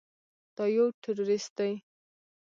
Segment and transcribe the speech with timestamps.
[0.55, 1.71] دا يو ټروريست دى.